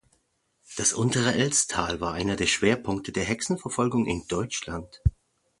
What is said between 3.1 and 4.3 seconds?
der Hexenverfolgung in